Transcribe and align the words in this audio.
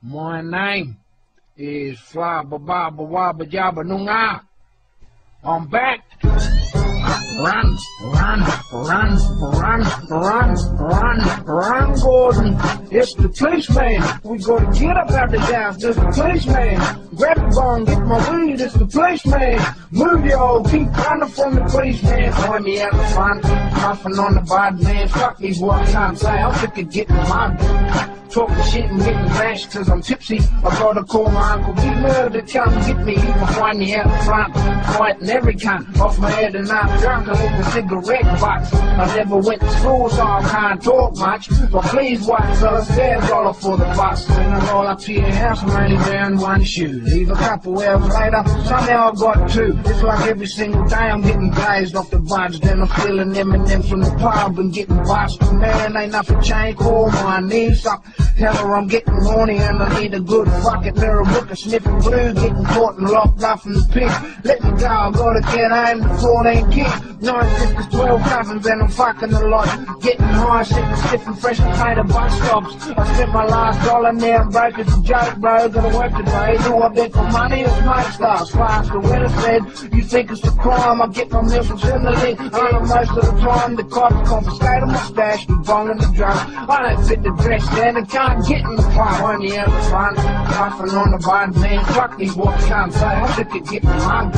My 0.00 0.40
name 0.40 0.96
is 1.56 1.98
Fly 1.98 2.44
Baba 2.44 2.88
Baba 2.92 3.44
Jabba 3.44 3.82
Nunga. 3.82 4.40
I'm 5.42 5.66
back. 5.66 6.04
Run, 6.22 7.76
run, 8.04 8.40
run, 8.72 9.18
run, 9.42 9.82
run, 10.08 10.54
run, 10.78 11.44
run, 11.46 12.00
Gordon. 12.00 12.56
It's 12.92 13.14
the 13.14 13.28
policeman. 13.28 14.02
We 14.22 14.38
gotta 14.38 14.66
get 14.78 14.96
up 14.96 15.10
out 15.10 15.30
the 15.32 15.40
house. 15.40 15.82
It's 15.82 15.96
the 15.96 16.12
policeman. 16.14 17.07
Grab 17.18 17.36
the 17.36 17.48
gun, 17.52 17.84
get 17.84 17.98
my 18.06 18.30
weed. 18.30 18.60
It's 18.60 18.74
the 18.74 18.86
policeman. 18.86 19.58
Move 19.90 20.24
your 20.24 20.40
old 20.40 20.70
keep 20.70 20.86
running 20.96 21.28
from 21.28 21.56
the 21.56 21.62
policeman. 21.62 22.32
Find 22.32 22.64
me 22.64 22.78
at 22.78 22.92
the 22.92 23.04
front, 23.08 23.42
coughing 23.42 24.18
on 24.20 24.34
the 24.34 24.40
body, 24.42 24.84
man. 24.84 25.08
Fuck 25.08 25.38
these 25.38 25.60
I'm 25.60 26.14
say. 26.14 26.28
I'm 26.28 26.54
sick 26.54 26.78
of 26.78 26.90
getting 26.92 27.16
my 27.16 28.18
talking 28.30 28.64
shit 28.64 28.84
and 28.90 29.00
getting 29.00 29.26
bashed 29.28 29.70
cause 29.72 29.88
I'm 29.88 30.02
tipsy. 30.02 30.38
I 30.38 30.70
gotta 30.78 31.02
call 31.04 31.30
my 31.30 31.52
uncle 31.52 31.74
Merv 31.74 32.32
to 32.32 32.42
come 32.42 32.74
get 32.86 32.98
me. 33.04 33.14
He 33.14 33.20
can 33.20 33.46
find 33.54 33.78
me 33.78 33.94
out 33.94 34.24
front, 34.24 34.54
fighting 34.96 35.28
every 35.28 35.54
cunt 35.54 35.98
off 35.98 36.18
my 36.18 36.30
head 36.30 36.54
and 36.54 36.70
I'm 36.70 37.00
drunk. 37.00 37.28
I 37.28 37.32
lit 37.32 37.66
a 37.66 37.70
cigarette 37.70 38.40
box. 38.40 38.72
I 38.74 39.16
never 39.16 39.36
went 39.36 39.60
to 39.60 39.70
school 39.78 40.10
so 40.10 40.22
I 40.22 40.42
can't 40.42 40.82
talk 40.82 41.16
much. 41.16 41.48
But 41.70 41.84
please 41.86 42.22
watch 42.26 42.58
fellas, 42.58 42.88
fair 42.88 43.20
dollar 43.22 43.54
for 43.54 43.76
the 43.76 43.84
bus. 43.84 44.28
When 44.28 44.38
I 44.40 44.72
roll 44.72 44.86
up 44.86 45.00
to 45.00 45.12
your 45.12 45.30
house, 45.30 45.62
I'm 45.62 45.70
only 45.70 45.96
down 46.04 46.38
one 46.38 46.64
shoe. 46.64 47.00
Leave 47.08 47.30
a 47.30 47.34
couple 47.34 47.72
where 47.72 47.96
I 47.96 47.98
light 47.98 48.32
later, 48.32 48.48
somehow 48.66 49.10
I 49.10 49.14
got 49.14 49.50
two. 49.50 49.78
It's 49.86 50.02
like 50.02 50.26
every 50.26 50.46
single 50.46 50.84
day 50.86 50.96
I'm 50.96 51.22
getting 51.22 51.50
blazed 51.50 51.96
off 51.96 52.10
the 52.10 52.18
buds. 52.18 52.60
Then 52.60 52.82
I'm 52.82 52.88
feeling 52.88 53.34
M&M's 53.34 53.88
from 53.88 54.00
the 54.00 54.10
pub 54.18 54.58
and 54.58 54.72
getting 54.72 54.96
busted. 55.04 55.52
Man, 55.52 55.96
ain't 55.96 56.12
nothing 56.12 56.40
changed. 56.42 56.78
Call 56.78 57.10
my 57.10 57.40
knees 57.40 57.86
up. 57.86 58.04
Tell 58.38 58.54
her 58.54 58.76
I'm 58.76 58.86
getting 58.86 59.14
horny 59.14 59.56
and 59.56 59.82
I 59.82 60.00
need 60.00 60.14
a 60.14 60.20
good 60.20 60.46
fucking 60.62 60.94
mirror 60.94 61.24
book 61.24 61.50
of 61.50 61.58
sniffing 61.58 61.98
glue, 61.98 62.32
getting 62.34 62.64
caught 62.66 62.96
and 62.96 63.10
locked 63.10 63.42
up 63.42 63.66
in 63.66 63.72
the 63.72 63.82
pit. 63.92 64.12
Let 64.44 64.62
me 64.62 64.70
go, 64.78 64.86
I 64.86 65.10
gotta 65.10 65.40
get 65.56 65.72
home 65.72 66.02
before 66.06 66.44
they 66.44 66.62
kick. 66.70 67.20
Nine 67.20 67.50
sisters, 67.58 67.88
twelve 67.88 68.22
cousins, 68.22 68.64
and 68.64 68.82
I'm 68.82 68.88
fucking 68.90 69.32
a 69.32 69.40
lot. 69.48 70.00
Getting 70.00 70.24
high, 70.24 70.62
sitting 70.62 70.96
stiff 71.08 71.26
and 71.26 71.36
fresh 71.40 71.58
potato 71.58 72.04
bus 72.04 72.32
stops. 72.36 72.74
I 72.96 73.14
spent 73.14 73.32
my 73.32 73.44
last 73.44 73.84
dollar 73.84 74.12
now, 74.12 74.36
I'm 74.36 74.50
broke 74.50 74.78
as 74.78 74.86
a 74.96 75.02
joke, 75.02 75.36
bro. 75.38 75.68
Gotta 75.68 75.98
work 75.98 76.16
today, 76.16 76.56
do 76.62 76.78
I 76.78 76.88
bet 76.90 77.12
for 77.12 77.24
money 77.24 77.64
or 77.64 77.70
smoke 77.70 78.12
stars? 78.12 78.50
Fast 78.52 78.92
the 78.92 79.00
winner 79.00 79.28
said, 79.42 79.92
you 79.92 80.02
think 80.04 80.30
it's 80.30 80.46
a 80.46 80.52
crime, 80.52 81.02
I 81.02 81.08
get 81.08 81.32
my 81.32 81.42
meal 81.42 81.64
from 81.64 81.78
Similarly. 81.78 82.36
I 82.38 82.70
know 82.70 82.80
most 82.82 83.10
of 83.10 83.34
the 83.34 83.40
time 83.40 83.74
the 83.74 83.82
cops 83.82 84.28
confiscate 84.28 84.82
my 84.86 84.96
stash, 84.98 85.48
me 85.48 85.56
bonging 85.56 85.98
the 85.98 86.12
drugs. 86.14 86.40
I 86.70 86.94
don't 86.94 87.04
fit 87.04 87.22
the 87.24 87.30
dress, 87.30 87.68
then 87.70 87.96
I 87.96 88.02
can't 88.02 88.27
get 88.46 88.64
in 88.64 88.76
the 88.76 88.82
car 88.82 89.34
on 89.34 89.40
the 89.40 89.58
other 89.58 89.82
front. 89.88 90.16
Puffing 90.16 90.96
on 90.96 91.10
the 91.12 91.18
bottom, 91.18 91.60
man, 91.60 91.84
fuck 91.86 92.16
these 92.16 92.34
what 92.34 92.58
can't 92.60 92.92
say. 92.92 93.06
I'm 93.06 93.32
sick 93.34 93.54
of 93.54 93.70
getting 93.70 93.88
hung. 93.88 94.32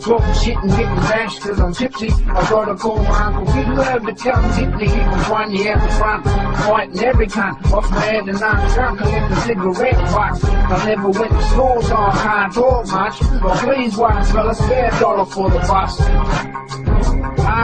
Talking 0.00 0.34
shit 0.34 0.56
and 0.58 0.70
getting 0.70 1.02
bashed 1.08 1.40
cause 1.40 1.60
I'm 1.60 1.72
tipsy. 1.72 2.10
I 2.10 2.50
gotta 2.50 2.74
call 2.74 3.02
my 3.02 3.22
uncle. 3.24 3.54
Big 3.54 3.68
love 3.68 4.06
to 4.06 4.12
tell 4.12 4.42
me. 4.42 4.86
He 4.86 5.00
find 5.24 5.52
me 5.52 5.68
at 5.68 5.80
the 5.80 5.94
front. 5.94 6.24
Fighting 6.24 7.04
every 7.04 7.26
cunt. 7.26 7.72
Off 7.72 7.90
my 7.90 8.00
head 8.00 8.28
and 8.28 8.42
I'm 8.42 8.74
drunk. 8.74 9.00
I 9.00 9.04
left 9.08 9.34
the 9.34 9.40
cigarette 9.40 9.94
box. 10.12 10.44
I 10.44 10.86
never 10.86 11.10
went 11.10 11.32
to 11.32 11.42
school 11.44 11.82
so 11.82 11.96
I 11.96 12.12
can't 12.22 12.52
talk 12.52 12.86
much. 12.88 13.20
But 13.42 13.58
please 13.58 13.96
watch 13.96 14.26
fellas, 14.32 14.58
spare 14.58 14.86
a 14.86 14.90
spare 14.90 15.00
dollar 15.00 15.24
for 15.24 15.50
the 15.50 15.58
bus. 15.60 17.03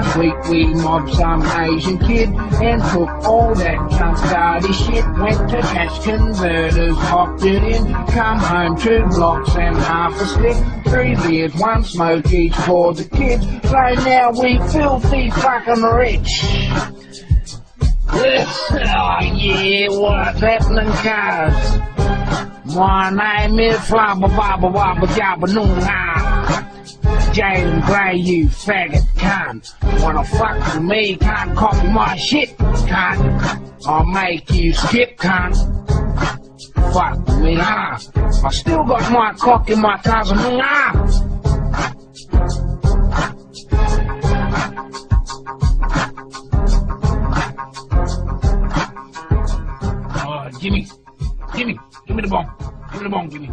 Last 0.01 0.17
week 0.17 0.49
we 0.49 0.65
mobbed 0.73 1.13
some 1.13 1.43
Asian 1.43 1.99
kid 1.99 2.31
and 2.31 2.81
took 2.85 3.11
all 3.29 3.55
that 3.55 3.77
cunt 3.91 4.17
starty 4.17 4.73
shit. 4.73 5.05
Went 5.21 5.51
to 5.51 5.61
cash 5.61 6.03
converters, 6.03 6.97
popped 6.97 7.43
it 7.43 7.63
in, 7.63 7.93
come 8.07 8.39
home 8.39 8.79
two 8.79 9.05
blocks 9.09 9.55
and 9.57 9.77
half 9.77 10.19
a 10.19 10.25
stick. 10.25 10.57
Three 10.87 11.17
beers, 11.17 11.55
one 11.57 11.85
smoke 11.85 12.33
each 12.33 12.55
for 12.55 12.95
the 12.95 13.05
kids. 13.05 13.45
So 13.69 14.03
now 14.09 14.31
we 14.31 14.57
filthy 14.73 15.29
fucking 15.33 15.83
rich. 15.83 16.45
oh 18.09 19.19
yeah, 19.35 19.89
what's 19.91 20.41
happening, 20.41 20.89
cuz? 21.05 22.75
My 22.75 23.11
name 23.11 23.61
is 23.61 23.77
Flabba 23.81 24.35
Baba 24.35 24.67
Wabba 24.67 25.07
Jabba 25.09 25.47
Noonah. 25.47 26.40
Jalen 27.35 27.85
Gray, 27.87 28.17
you 28.17 28.49
faggot 28.49 29.05
cunt. 29.17 30.03
Wanna 30.03 30.25
fuck 30.25 30.75
with 30.75 30.83
me, 30.83 31.17
can't 31.17 31.57
copy 31.57 31.89
my 31.89 32.17
shit, 32.17 32.57
cunt. 32.59 33.87
I'll 33.87 34.05
make 34.05 34.51
you 34.51 34.73
skip, 34.73 35.17
cunt. 35.19 35.57
Fuck 36.93 37.29
me, 37.39 37.55
huh? 37.55 37.99
I 38.45 38.51
still 38.51 38.85
got 38.85 39.13
my 39.13 39.33
cock 39.35 39.71
in 39.71 39.81
my 39.81 39.97
cousin, 39.99 40.39
huh? 40.39 41.31
Oh, 50.27 50.51
Jimmy, 50.59 50.87
Jimmy, 51.55 51.79
give 52.07 52.17
me 52.17 52.23
gimme 52.23 52.23
the 52.23 52.29
bomb. 52.29 52.55
Give 52.93 53.03
me 53.03 53.05
the 53.05 53.11
bomb, 53.11 53.31
Jimmy. 53.31 53.51